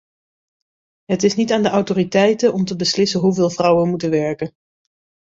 [1.05, 4.53] Het is niet aan de autoriteiten om te beslissen hoeveel vrouwen moeten werken.